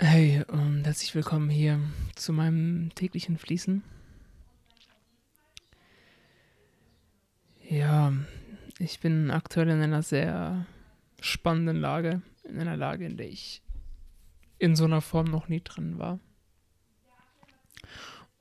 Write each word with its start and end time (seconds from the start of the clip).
Hey 0.00 0.44
und 0.46 0.84
herzlich 0.84 1.12
willkommen 1.16 1.50
hier 1.50 1.80
zu 2.14 2.32
meinem 2.32 2.94
täglichen 2.94 3.36
Fließen. 3.36 3.82
Ja, 7.68 8.12
ich 8.78 9.00
bin 9.00 9.32
aktuell 9.32 9.68
in 9.70 9.82
einer 9.82 10.04
sehr 10.04 10.66
spannenden 11.18 11.78
Lage, 11.78 12.22
in 12.44 12.60
einer 12.60 12.76
Lage, 12.76 13.06
in 13.06 13.16
der 13.16 13.28
ich 13.28 13.60
in 14.60 14.76
so 14.76 14.84
einer 14.84 15.00
Form 15.00 15.26
noch 15.26 15.48
nie 15.48 15.62
drin 15.62 15.98
war. 15.98 16.20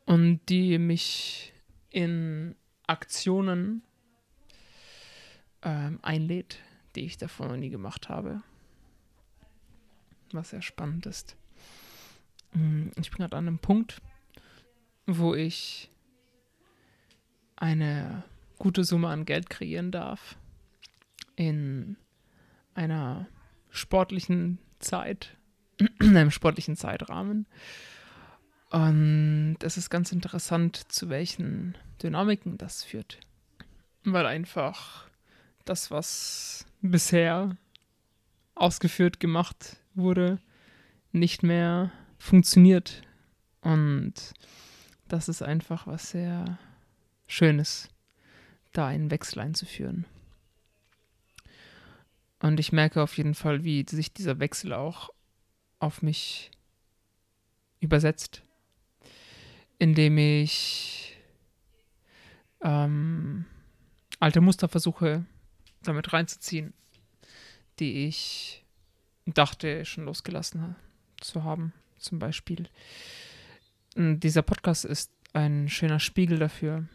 Und 0.06 0.42
die 0.50 0.78
mich 0.78 1.54
in 1.90 2.56
Aktionen 2.86 3.82
ähm, 5.64 5.98
einlädt, 6.04 6.60
die 6.96 7.06
ich 7.06 7.18
davor 7.18 7.48
noch 7.48 7.58
nie 7.58 7.72
gemacht 7.72 8.10
habe. 8.10 8.44
Was 10.32 10.52
sehr 10.52 10.62
spannend 10.62 11.08
ist. 11.08 11.36
Mm, 12.58 12.90
ich 13.00 13.12
bin 13.12 13.20
gerade 13.20 13.38
an 13.38 13.48
einem 13.48 13.60
Punkt, 13.60 14.02
wo 15.06 15.36
ich 15.36 15.90
eine 17.56 18.24
gute 18.58 18.84
Summe 18.84 19.10
an 19.10 19.26
Geld 19.26 19.50
kreieren 19.50 19.92
darf 19.92 20.38
in 21.36 21.98
einer 22.74 23.28
sportlichen 23.70 24.60
Zeit, 24.80 25.38
in 26.00 26.18
einem 26.18 26.32
sportlichen 26.32 26.76
Zeitrahmen. 26.76 27.46
Und 28.70 29.58
es 29.62 29.78
ist 29.78 29.90
ganz 29.90 30.12
interessant, 30.12 30.92
zu 30.92 31.10
welchen 31.10 31.78
Dynamiken 32.02 32.58
das 32.58 32.84
führt. 32.84 33.20
Weil 34.04 34.26
einfach 34.26 35.08
das, 35.64 35.90
was 35.90 36.66
bisher 36.82 37.56
ausgeführt 38.56 39.20
gemacht 39.20 39.78
wurde, 39.94 40.40
nicht 41.12 41.44
mehr 41.44 41.92
funktioniert. 42.18 43.02
Und 43.62 44.14
das 45.08 45.30
ist 45.30 45.42
einfach 45.42 45.88
was 45.88 46.12
sehr 46.12 46.58
Schönes, 47.28 47.90
da 48.74 48.88
einen 48.88 49.12
Wechsel 49.12 49.40
einzuführen. 49.40 50.06
Und 52.40 52.60
ich 52.60 52.72
merke 52.72 53.02
auf 53.02 53.18
jeden 53.18 53.34
Fall, 53.34 53.64
wie 53.64 53.86
sich 53.88 54.14
dieser 54.14 54.40
Wechsel 54.40 54.74
auch 54.74 55.10
auf 55.80 56.02
mich 56.02 56.52
übersetzt, 57.80 58.44
indem 59.80 60.18
ich 60.18 61.18
ähm, 62.62 63.46
alte 64.20 64.42
Muster 64.42 64.68
versuche 64.68 65.26
damit 65.82 66.14
reinzuziehen, 66.14 66.74
die 67.80 68.08
ich 68.08 68.66
dachte 69.26 69.86
schon 69.86 70.06
losgelassen 70.06 70.76
zu 71.20 71.44
haben 71.44 71.74
zum 71.98 72.20
Beispiel. 72.20 72.68
Dieser 73.96 74.42
Podcast 74.42 74.86
ist 74.86 75.12
ein 75.34 75.70
schöner 75.70 76.00
Spiegel 76.00 76.40
dafür. 76.40 76.88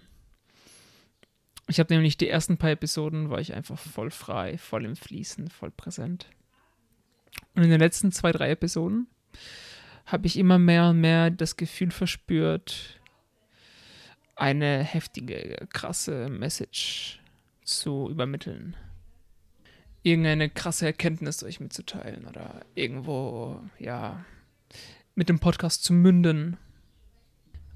Ich 1.68 1.78
habe 1.78 1.94
nämlich 1.94 2.16
die 2.16 2.28
ersten 2.28 2.58
paar 2.58 2.70
Episoden, 2.70 3.30
war 3.30 3.40
ich 3.40 3.54
einfach 3.54 3.78
voll 3.78 4.10
frei, 4.10 4.58
voll 4.58 4.84
im 4.84 4.96
Fließen, 4.96 5.48
voll 5.48 5.70
präsent. 5.70 6.28
Und 7.54 7.64
in 7.64 7.70
den 7.70 7.80
letzten 7.80 8.12
zwei, 8.12 8.32
drei 8.32 8.50
Episoden 8.50 9.06
habe 10.06 10.26
ich 10.26 10.38
immer 10.38 10.58
mehr 10.58 10.88
und 10.90 11.00
mehr 11.00 11.30
das 11.30 11.56
Gefühl 11.56 11.90
verspürt, 11.90 13.00
eine 14.34 14.82
heftige, 14.82 15.66
krasse 15.72 16.28
Message 16.28 17.20
zu 17.64 18.08
übermitteln. 18.10 18.76
Irgendeine 20.02 20.50
krasse 20.50 20.86
Erkenntnis 20.86 21.44
euch 21.44 21.60
mitzuteilen 21.60 22.26
oder 22.26 22.64
irgendwo, 22.74 23.60
ja, 23.78 24.24
mit 25.14 25.28
dem 25.28 25.38
Podcast 25.38 25.84
zu 25.84 25.92
münden. 25.92 26.56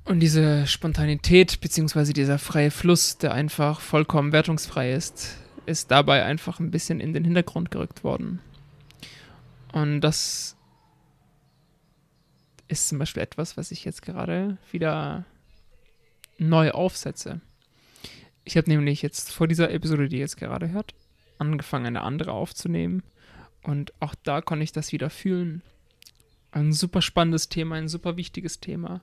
Und 0.05 0.21
diese 0.21 0.67
Spontanität, 0.67 1.61
beziehungsweise 1.61 2.13
dieser 2.13 2.39
freie 2.39 2.71
Fluss, 2.71 3.19
der 3.19 3.35
einfach 3.35 3.81
vollkommen 3.81 4.33
wertungsfrei 4.33 4.93
ist, 4.93 5.37
ist 5.67 5.91
dabei 5.91 6.25
einfach 6.25 6.61
ein 6.61 6.71
bisschen 6.71 7.01
in 7.01 7.13
den 7.13 7.25
Hintergrund 7.25 7.71
gerückt 7.71 8.05
worden. 8.05 8.41
Und 9.73 10.01
das 10.01 10.57
ist 12.69 12.89
zum 12.89 12.99
Beispiel 12.99 13.23
etwas, 13.23 13.57
was 13.57 13.71
ich 13.71 13.85
jetzt 13.85 14.03
gerade 14.03 14.59
wieder 14.71 15.25
neu 16.39 16.71
aufsetze. 16.71 17.41
Ich 18.45 18.57
habe 18.57 18.71
nämlich 18.71 19.03
jetzt 19.03 19.33
vor 19.33 19.49
dieser 19.49 19.71
Episode, 19.73 20.09
die 20.09 20.17
ihr 20.17 20.21
jetzt 20.21 20.37
gerade 20.37 20.71
hört, 20.71 20.95
angefangen, 21.39 21.87
eine 21.87 22.03
andere 22.03 22.33
aufzunehmen. 22.33 23.03
Und 23.63 23.93
auch 24.01 24.15
da 24.23 24.41
konnte 24.41 24.63
ich 24.63 24.73
das 24.73 24.93
wieder 24.93 25.11
fühlen 25.11 25.63
ein 26.57 26.73
super 26.73 27.03
spannendes 27.03 27.49
Thema, 27.49 27.77
ein 27.77 27.89
super 27.89 28.17
wichtiges 28.17 28.61
Thema. 28.61 29.03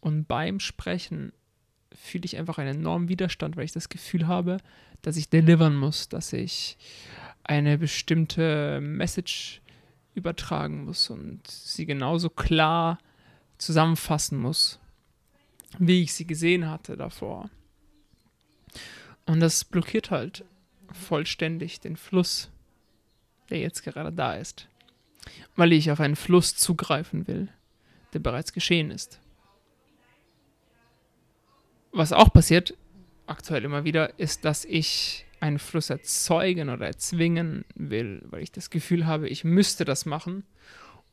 Und 0.00 0.26
beim 0.26 0.60
Sprechen 0.60 1.32
fühle 1.92 2.24
ich 2.24 2.36
einfach 2.36 2.58
einen 2.58 2.78
enormen 2.78 3.08
Widerstand, 3.08 3.56
weil 3.56 3.64
ich 3.64 3.72
das 3.72 3.88
Gefühl 3.88 4.26
habe, 4.26 4.58
dass 5.02 5.16
ich 5.16 5.28
delivern 5.28 5.76
muss, 5.76 6.08
dass 6.08 6.32
ich 6.32 6.78
eine 7.44 7.78
bestimmte 7.78 8.80
Message 8.80 9.60
übertragen 10.14 10.84
muss 10.84 11.10
und 11.10 11.46
sie 11.46 11.84
genauso 11.84 12.30
klar 12.30 12.98
zusammenfassen 13.58 14.38
muss, 14.38 14.80
wie 15.78 16.02
ich 16.02 16.14
sie 16.14 16.26
gesehen 16.26 16.68
hatte 16.68 16.96
davor. 16.96 17.50
Und 19.26 19.40
das 19.40 19.64
blockiert 19.64 20.10
halt 20.10 20.44
vollständig 20.92 21.80
den 21.80 21.96
Fluss, 21.96 22.50
der 23.50 23.58
jetzt 23.58 23.82
gerade 23.82 24.12
da 24.12 24.34
ist 24.34 24.68
weil 25.54 25.72
ich 25.72 25.90
auf 25.90 26.00
einen 26.00 26.16
Fluss 26.16 26.56
zugreifen 26.56 27.26
will, 27.26 27.48
der 28.12 28.20
bereits 28.20 28.52
geschehen 28.52 28.90
ist. 28.90 29.20
Was 31.92 32.12
auch 32.12 32.32
passiert, 32.32 32.74
aktuell 33.26 33.64
immer 33.64 33.84
wieder, 33.84 34.18
ist, 34.18 34.44
dass 34.44 34.64
ich 34.64 35.24
einen 35.40 35.58
Fluss 35.58 35.90
erzeugen 35.90 36.68
oder 36.68 36.86
erzwingen 36.86 37.64
will, 37.74 38.22
weil 38.26 38.42
ich 38.42 38.52
das 38.52 38.70
Gefühl 38.70 39.06
habe, 39.06 39.28
ich 39.28 39.44
müsste 39.44 39.84
das 39.84 40.06
machen, 40.06 40.44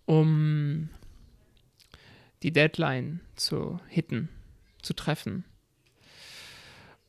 um 0.06 0.90
die 2.42 2.52
Deadline 2.52 3.22
zu 3.36 3.80
hitten, 3.88 4.30
zu 4.82 4.94
treffen. 4.94 5.46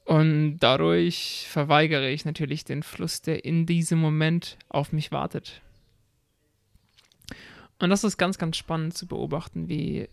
Und 0.05 0.59
dadurch 0.59 1.47
verweigere 1.49 2.11
ich 2.11 2.25
natürlich 2.25 2.65
den 2.65 2.83
Fluss, 2.83 3.23
der 3.23 3.45
in 3.45 3.67
diesem 3.67 3.99
Moment 3.99 4.59
auf 4.69 4.93
mich 4.93 5.13
wartet. 5.13 5.63
Und 7.85 7.91
das 7.91 8.03
ist 8.03 8.17
ganz, 8.17 8.39
ganz 8.39 8.57
spannend 8.57 8.97
zu 8.97 9.07
beobachten, 9.07 9.69
wie 9.69 10.09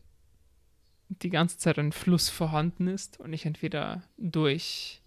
die 1.08 1.30
ganze 1.30 1.58
Zeit 1.58 1.80
ein 1.80 1.94
Fluss 1.94 2.28
vorhanden 2.28 2.88
ist 2.88 3.18
und 3.22 3.32
ich 3.32 3.46
entweder 3.46 4.04
durch 4.18 5.02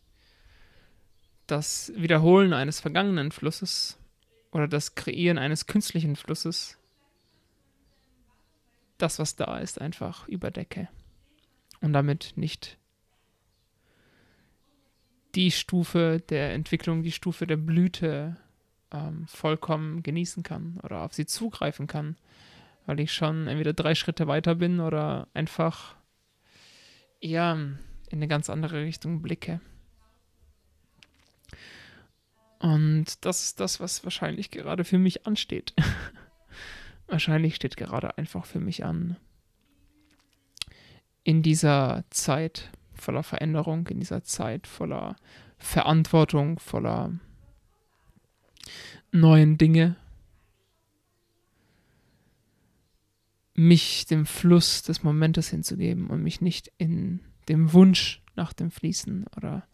das 1.46 1.92
Wiederholen 1.94 2.54
eines 2.54 2.80
vergangenen 2.80 3.32
Flusses 3.32 3.98
oder 4.50 4.66
das 4.66 4.94
Kreieren 4.94 5.36
eines 5.36 5.66
künstlichen 5.66 6.16
Flusses 6.16 6.78
das, 8.96 9.18
was 9.18 9.36
da 9.36 9.58
ist, 9.58 9.78
einfach 9.78 10.26
überdecke. 10.26 10.88
Und 11.82 11.92
damit 11.92 12.32
nicht 12.34 12.78
die 15.34 15.50
Stufe 15.50 16.22
der 16.30 16.54
Entwicklung, 16.54 17.02
die 17.02 17.12
Stufe 17.12 17.46
der 17.46 17.58
Blüte 17.58 18.38
ähm, 18.90 19.26
vollkommen 19.26 20.02
genießen 20.02 20.42
kann 20.42 20.80
oder 20.82 21.02
auf 21.02 21.12
sie 21.12 21.26
zugreifen 21.26 21.86
kann, 21.86 22.16
weil 22.86 23.00
ich 23.00 23.12
schon 23.12 23.46
entweder 23.46 23.72
drei 23.72 23.94
Schritte 23.94 24.26
weiter 24.26 24.54
bin 24.54 24.80
oder 24.80 25.28
einfach 25.34 25.96
eher 27.20 27.54
in 27.54 27.78
eine 28.18 28.28
ganz 28.28 28.50
andere 28.50 28.82
Richtung 28.82 29.22
blicke. 29.22 29.60
Und 32.58 33.24
das 33.24 33.44
ist 33.44 33.60
das, 33.60 33.80
was 33.80 34.04
wahrscheinlich 34.04 34.50
gerade 34.50 34.84
für 34.84 34.98
mich 34.98 35.26
ansteht. 35.26 35.74
wahrscheinlich 37.06 37.56
steht 37.56 37.76
gerade 37.76 38.16
einfach 38.16 38.46
für 38.46 38.60
mich 38.60 38.84
an. 38.84 39.16
In 41.22 41.42
dieser 41.42 42.04
Zeit 42.10 42.70
voller 42.94 43.22
Veränderung, 43.22 43.86
in 43.88 44.00
dieser 44.00 44.24
Zeit 44.24 44.66
voller 44.66 45.16
Verantwortung, 45.58 46.58
voller 46.58 47.12
neuen 49.12 49.58
Dinge, 49.58 49.96
mich 53.54 54.06
dem 54.06 54.26
Fluss 54.26 54.82
des 54.82 55.02
Momentes 55.02 55.48
hinzugeben 55.48 56.08
und 56.08 56.22
mich 56.22 56.40
nicht 56.40 56.72
in 56.78 57.20
dem 57.48 57.72
Wunsch 57.72 58.22
nach 58.34 58.52
dem 58.52 58.70
Fließen 58.70 59.26
oder 59.36 59.66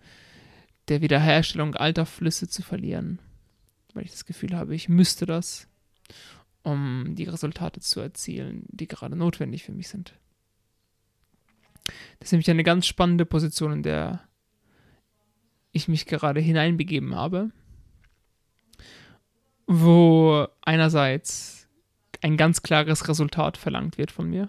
der 0.88 1.00
Wiederherstellung 1.00 1.74
alter 1.74 2.04
Flüsse 2.04 2.48
zu 2.48 2.62
verlieren, 2.62 3.20
weil 3.94 4.04
ich 4.04 4.10
das 4.10 4.24
Gefühl 4.24 4.54
habe, 4.54 4.74
ich 4.74 4.88
müsste 4.88 5.24
das, 5.24 5.68
um 6.62 7.14
die 7.14 7.24
Resultate 7.24 7.80
zu 7.80 8.00
erzielen, 8.00 8.64
die 8.68 8.86
gerade 8.86 9.16
notwendig 9.16 9.64
für 9.64 9.72
mich 9.72 9.88
sind. 9.88 10.14
Das 12.18 12.28
ist 12.28 12.32
nämlich 12.32 12.50
eine 12.50 12.64
ganz 12.64 12.86
spannende 12.86 13.24
Position, 13.24 13.72
in 13.72 13.82
der 13.82 14.28
ich 15.72 15.88
mich 15.88 16.06
gerade 16.06 16.40
hineinbegeben 16.40 17.14
habe, 17.14 17.50
wo 19.66 20.46
einerseits 20.62 21.59
ein 22.20 22.36
ganz 22.36 22.62
klares 22.62 23.08
Resultat 23.08 23.56
verlangt 23.56 23.98
wird 23.98 24.10
von 24.10 24.28
mir. 24.28 24.48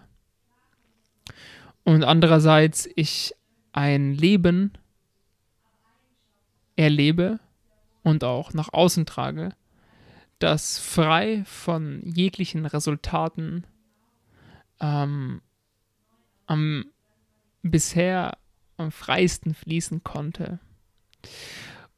Und 1.83 2.03
andererseits 2.03 2.89
ich 2.95 3.33
ein 3.73 4.13
Leben 4.13 4.73
erlebe 6.75 7.39
und 8.03 8.23
auch 8.23 8.53
nach 8.53 8.73
außen 8.73 9.05
trage, 9.05 9.53
das 10.39 10.79
frei 10.79 11.43
von 11.45 12.01
jeglichen 12.03 12.65
Resultaten 12.65 13.65
ähm, 14.79 15.41
am 16.47 16.85
bisher 17.63 18.37
am 18.77 18.91
freisten 18.91 19.53
fließen 19.53 20.03
konnte. 20.03 20.59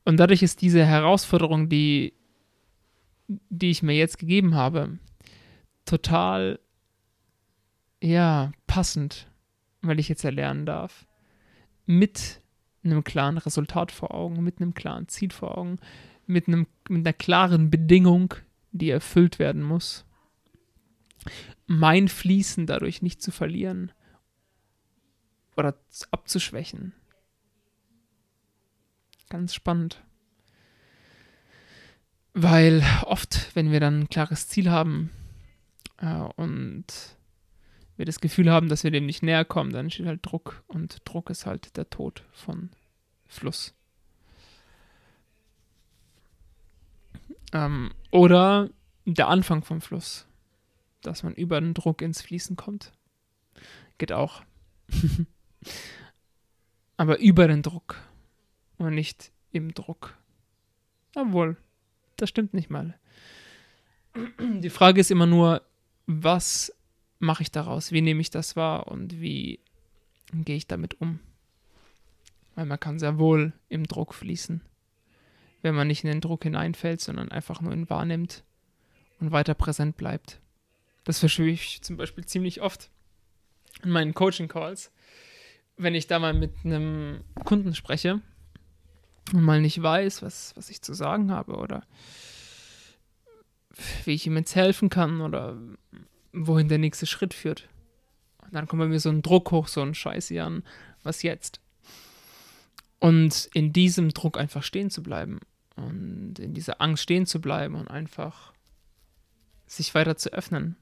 Und 0.04 0.18
dadurch 0.18 0.44
ist 0.44 0.62
diese 0.62 0.86
Herausforderung, 0.86 1.70
die, 1.70 2.14
die 3.28 3.72
ich 3.72 3.82
mir 3.82 3.96
jetzt 3.96 4.20
gegeben 4.20 4.56
habe, 4.56 5.00
total, 5.86 6.60
ja, 8.02 8.52
passend, 8.68 9.28
weil 9.82 10.00
ich 10.00 10.10
jetzt 10.10 10.24
erlernen 10.24 10.66
darf, 10.66 11.06
mit 11.86 12.42
einem 12.84 13.04
klaren 13.04 13.38
Resultat 13.38 13.92
vor 13.92 14.14
Augen, 14.14 14.44
mit 14.44 14.62
einem 14.62 14.74
klaren 14.74 15.08
Ziel 15.08 15.32
vor 15.32 15.58
Augen, 15.58 15.80
mit, 16.26 16.48
einem, 16.48 16.68
mit 16.90 17.06
einer 17.06 17.14
klaren 17.14 17.70
Bedingung, 17.70 18.34
die 18.72 18.90
erfüllt 18.90 19.40
werden 19.40 19.62
muss, 19.62 20.06
mein 21.66 22.08
Fließen 22.08 22.66
dadurch 22.66 23.02
nicht 23.02 23.22
zu 23.22 23.32
verlieren 23.32 23.92
oder 25.56 25.78
abzuschwächen. 26.12 26.94
Ganz 29.30 29.54
spannend. 29.54 30.04
Weil 32.34 32.84
oft, 33.04 33.56
wenn 33.56 33.72
wir 33.72 33.80
dann 33.80 34.02
ein 34.02 34.10
klares 34.10 34.48
Ziel 34.48 34.70
haben 34.70 35.12
und 36.36 36.86
wir 37.96 38.06
das 38.06 38.20
Gefühl 38.20 38.52
haben, 38.52 38.70
dass 38.70 38.84
wir 38.84 38.92
dem 38.92 39.06
nicht 39.06 39.24
näher 39.24 39.46
kommen, 39.46 39.72
dann 39.72 39.90
steht 39.90 40.08
halt 40.08 40.20
Druck 40.24 40.64
und 40.68 41.02
Druck 41.06 41.30
ist 41.30 41.46
halt 41.46 41.78
der 41.78 41.90
Tod 41.90 42.24
von 42.32 42.70
Fluss. 43.28 43.74
Ähm, 47.54 47.94
oder 48.12 48.70
der 49.06 49.28
Anfang 49.28 49.64
vom 49.64 49.80
Fluss, 49.82 50.26
dass 51.02 51.24
man 51.24 51.34
über 51.34 51.62
den 51.62 51.74
Druck 51.74 52.02
ins 52.02 52.22
Fließen 52.22 52.56
kommt. 52.56 52.92
Geht 53.98 54.12
auch. 54.12 54.44
Aber 56.98 57.20
über 57.20 57.48
den 57.48 57.62
Druck 57.62 57.98
und 58.78 58.96
nicht 58.96 59.32
im 59.52 59.74
Druck. 59.74 60.18
Obwohl, 61.16 61.58
das 62.18 62.30
stimmt 62.30 62.54
nicht 62.54 62.70
mal. 62.70 62.98
Die 64.40 64.70
Frage 64.70 65.02
ist 65.02 65.12
immer 65.12 65.26
nur, 65.26 65.62
was 66.06 66.74
mache 67.20 67.44
ich 67.44 67.52
daraus? 67.52 67.92
Wie 67.92 68.02
nehme 68.02 68.22
ich 68.22 68.30
das 68.30 68.56
wahr 68.56 68.88
und 68.88 69.22
wie 69.22 69.60
gehe 70.34 70.58
ich 70.58 70.68
damit 70.68 71.00
um? 71.02 71.20
Weil 72.56 72.66
man 72.66 72.80
kann 72.80 73.00
sehr 73.00 73.18
wohl 73.18 73.54
im 73.70 73.88
Druck 73.88 74.14
fließen, 74.14 74.62
wenn 75.62 75.76
man 75.76 75.88
nicht 75.88 76.04
in 76.04 76.12
den 76.12 76.22
Druck 76.22 76.44
hineinfällt, 76.44 77.02
sondern 77.02 77.32
einfach 77.32 77.62
nur 77.62 77.74
ihn 77.74 77.90
wahrnimmt 77.90 78.44
und 79.20 79.32
weiter 79.32 79.54
präsent 79.54 79.98
bleibt. 79.98 80.40
Das 81.04 81.20
verstehe 81.20 81.52
ich 81.52 81.82
zum 81.82 81.98
Beispiel 81.98 82.26
ziemlich 82.26 82.62
oft 82.62 82.90
in 83.84 83.90
meinen 83.90 84.14
Coaching-Calls, 84.14 84.92
wenn 85.78 85.96
ich 85.96 86.08
da 86.08 86.20
mal 86.20 86.34
mit 86.34 86.54
einem 86.64 87.24
Kunden 87.44 87.74
spreche 87.76 88.22
und 89.34 89.42
mal 89.42 89.62
nicht 89.62 89.82
weiß, 89.82 90.22
was, 90.22 90.56
was 90.56 90.70
ich 90.70 90.82
zu 90.82 90.94
sagen 90.94 91.32
habe 91.32 91.56
oder 91.56 91.86
wie 94.06 94.12
ich 94.12 94.28
ihm 94.28 94.38
jetzt 94.38 94.56
helfen 94.56 94.90
kann 94.90 95.22
oder 95.22 95.58
wohin 96.32 96.68
der 96.68 96.78
nächste 96.78 97.06
Schritt 97.06 97.34
führt. 97.34 97.68
Und 98.42 98.54
dann 98.54 98.68
kommt 98.68 98.82
bei 98.82 98.88
mir 98.88 99.00
so 99.00 99.10
ein 99.10 99.22
Druck 99.22 99.52
hoch, 99.52 99.68
so 99.68 99.82
ein 99.82 99.96
Scheiß 99.96 100.28
hier 100.28 100.46
an, 100.46 100.64
was 101.04 101.24
jetzt? 101.24 101.60
Und 103.00 103.50
in 103.54 103.74
diesem 103.74 104.10
Druck 104.10 104.38
einfach 104.38 104.64
stehen 104.64 104.90
zu 104.90 105.04
bleiben 105.04 105.40
und 105.76 106.40
in 106.40 106.54
dieser 106.54 106.82
Angst 106.82 107.04
stehen 107.04 107.26
zu 107.26 107.42
bleiben 107.42 107.76
und 107.76 107.90
einfach 107.90 108.54
sich 109.68 109.94
weiter 109.96 110.16
zu 110.16 110.32
öffnen 110.32 110.78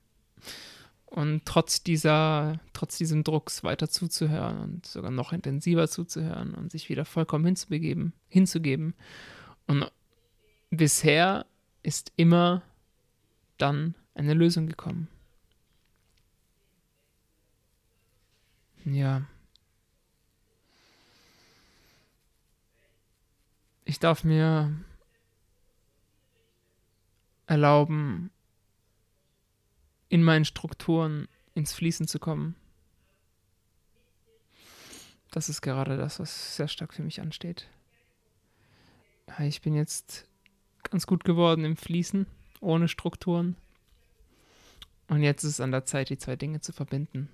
und 1.12 1.46
trotz 1.46 1.84
dieser, 1.84 2.60
trotz 2.72 2.98
diesem 2.98 3.24
Drucks 3.24 3.64
weiter 3.64 3.90
zuzuhören 3.90 4.60
und 4.60 4.86
sogar 4.86 5.12
noch 5.12 5.34
intensiver 5.34 5.88
zuzuhören 5.90 6.54
und 6.54 6.72
sich 6.72 6.88
wieder 6.90 7.04
vollkommen 7.06 7.46
hinzubegeben, 7.46 8.14
hinzugeben. 8.30 8.94
Und 9.68 9.92
bisher 10.70 11.46
ist 11.84 12.14
immer 12.16 12.64
dann 13.62 13.96
eine 14.14 14.34
Lösung 14.34 14.68
gekommen. 14.68 15.08
Ja. 18.84 19.24
Ich 23.86 24.00
darf 24.00 24.24
mir 24.24 24.74
erlauben, 27.46 28.32
in 30.10 30.24
meinen 30.24 30.46
Strukturen 30.46 31.28
ins 31.54 31.74
Fließen 31.74 32.08
zu 32.08 32.20
kommen. 32.20 32.56
Das 35.32 35.48
ist 35.48 35.62
gerade 35.62 35.98
das, 35.98 36.20
was 36.20 36.58
sehr 36.58 36.68
stark 36.68 36.94
für 36.94 37.04
mich 37.04 37.22
ansteht. 37.22 37.70
Ich 39.40 39.62
bin 39.62 39.74
jetzt 39.74 40.28
ganz 40.90 41.08
gut 41.08 41.24
geworden 41.24 41.64
im 41.64 41.78
Fließen, 41.78 42.26
ohne 42.62 42.88
Strukturen. 42.88 43.58
Und 45.08 45.24
jetzt 45.24 45.44
ist 45.44 45.54
es 45.54 45.60
an 45.60 45.72
der 45.72 45.86
Zeit, 45.86 46.10
die 46.10 46.18
zwei 46.18 46.38
Dinge 46.38 46.62
zu 46.62 46.72
verbinden. 46.72 47.30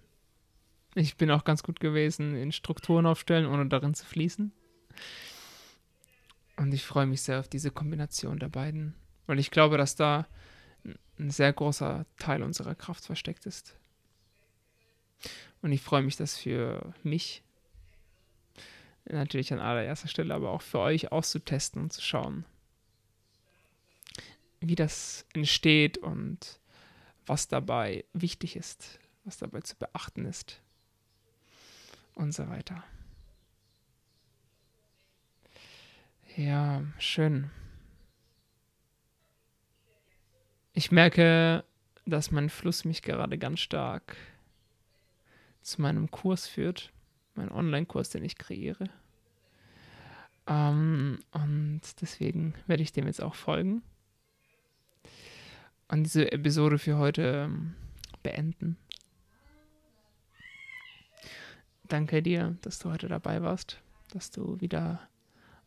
Ich 0.96 1.16
bin 1.16 1.30
auch 1.30 1.44
ganz 1.44 1.62
gut 1.62 1.80
gewesen 1.80 2.36
in 2.36 2.52
Strukturen 2.52 3.06
aufstellen, 3.06 3.46
ohne 3.46 3.68
darin 3.68 3.94
zu 3.94 4.06
fließen. 4.06 4.52
Und 6.56 6.74
ich 6.74 6.84
freue 6.84 7.06
mich 7.06 7.22
sehr 7.22 7.40
auf 7.40 7.48
diese 7.48 7.70
Kombination 7.70 8.40
der 8.40 8.50
beiden, 8.50 8.96
weil 9.28 9.38
ich 9.38 9.52
glaube, 9.52 9.78
dass 9.78 9.96
da 9.96 10.26
ein 11.20 11.30
sehr 11.30 11.54
großer 11.54 12.06
Teil 12.18 12.42
unserer 12.42 12.74
Kraft 12.74 13.06
versteckt 13.06 13.46
ist. 13.46 13.76
Und 15.62 15.72
ich 15.72 15.82
freue 15.82 16.02
mich, 16.02 16.16
das 16.16 16.38
für 16.38 16.94
mich 17.04 17.44
natürlich 19.06 19.54
an 19.54 19.60
allererster 19.60 20.08
Stelle, 20.08 20.34
aber 20.34 20.52
auch 20.52 20.62
für 20.62 20.80
euch 20.80 21.12
auszutesten 21.12 21.84
und 21.84 21.94
zu 21.94 22.02
schauen, 22.02 22.46
wie 24.60 24.76
das 24.76 25.26
entsteht 25.34 25.98
und 25.98 26.60
was 27.26 27.48
dabei 27.48 28.06
wichtig 28.14 28.56
ist, 28.56 29.00
was 29.24 29.38
dabei 29.38 29.62
zu 29.62 29.76
beachten 29.76 30.26
ist 30.26 30.62
und 32.16 32.34
so 32.34 32.48
weiter. 32.48 32.84
Ja, 36.36 36.84
schön. 37.00 37.50
Ich 40.74 40.92
merke, 40.92 41.64
dass 42.06 42.32
mein 42.32 42.50
Fluss 42.50 42.86
mich 42.86 43.02
gerade 43.02 43.38
ganz 43.38 43.60
stark 43.60 44.16
zu 45.62 45.82
meinem 45.82 46.12
Kurs 46.12 46.48
führt, 46.48 46.94
mein 47.34 47.52
Online-Kurs, 47.52 48.12
den 48.12 48.24
ich 48.24 48.38
kreiere. 48.38 48.90
Ähm, 50.46 51.20
und 51.32 51.82
deswegen 52.00 52.54
werde 52.68 52.84
ich 52.84 52.94
dem 52.94 53.08
jetzt 53.08 53.22
auch 53.22 53.36
folgen 53.36 53.82
und 55.90 56.04
diese 56.04 56.32
Episode 56.32 56.78
für 56.78 56.98
heute 56.98 57.46
ähm, 57.46 57.76
beenden. 58.24 58.78
Danke 61.88 62.22
dir, 62.22 62.58
dass 62.62 62.80
du 62.80 62.92
heute 62.92 63.08
dabei 63.08 63.42
warst, 63.42 63.82
dass 64.12 64.30
du 64.32 64.60
wieder 64.60 65.08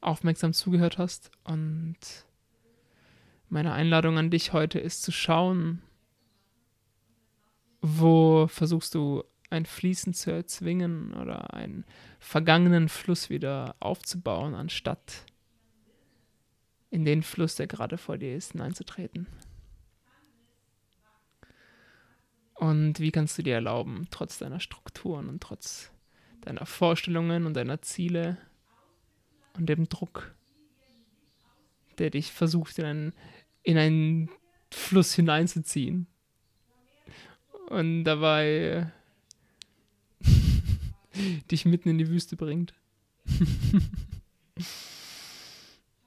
aufmerksam 0.01 0.53
zugehört 0.53 0.99
hast 0.99 1.31
und 1.45 1.97
meine 3.49 3.73
Einladung 3.73 4.17
an 4.19 4.31
dich 4.31 4.53
heute 4.53 4.79
ist 4.79 5.03
zu 5.03 5.13
schauen, 5.13 5.83
wo 7.81 8.47
versuchst 8.47 8.95
du 8.95 9.25
ein 9.51 9.67
Fließen 9.67 10.15
zu 10.15 10.31
erzwingen 10.31 11.15
oder 11.15 11.53
einen 11.55 11.85
vergangenen 12.21 12.89
Fluss 12.89 13.31
wieder 13.31 13.75
aufzubauen, 13.81 14.55
anstatt 14.55 15.25
in 16.91 17.05
den 17.05 17.23
Fluss, 17.23 17.57
der 17.57 17.67
gerade 17.67 17.99
vor 17.99 18.19
dir 18.19 18.37
ist, 18.37 18.53
hineinzutreten. 18.53 19.27
Und 22.61 23.01
wie 23.01 23.11
kannst 23.11 23.39
du 23.39 23.43
dir 23.43 23.55
erlauben, 23.55 24.07
trotz 24.11 24.37
deiner 24.37 24.61
Strukturen 24.61 25.31
und 25.31 25.43
trotz 25.43 25.91
deiner 26.43 26.67
Vorstellungen 26.67 27.47
und 27.47 27.55
deiner 27.55 27.81
Ziele 27.81 28.37
und 29.57 29.65
dem 29.67 29.89
Druck, 29.89 30.35
der 31.99 32.11
dich 32.11 32.33
versucht, 32.33 32.79
in 32.79 32.85
einen 32.85 33.15
in 33.63 33.79
einen 33.79 34.29
Fluss 34.71 35.15
hineinzuziehen. 35.15 36.07
Und 37.69 38.05
dabei 38.05 38.93
dich 41.51 41.65
mitten 41.65 41.89
in 41.89 41.97
die 41.99 42.09
Wüste 42.09 42.37
bringt. 42.37 42.75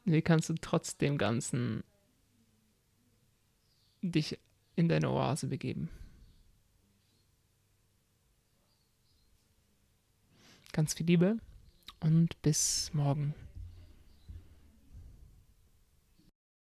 Wie 0.06 0.22
kannst 0.22 0.50
du 0.50 0.56
trotz 0.56 0.98
dem 0.98 1.18
Ganzen 1.18 1.84
dich 4.04 4.38
in 4.76 4.90
deine 4.90 5.10
Oase 5.10 5.48
begeben. 5.48 5.90
Ganz 10.74 10.96
viel 10.96 11.06
Liebe 11.06 11.38
und 12.00 12.42
bis 12.42 12.90
morgen. 12.94 13.36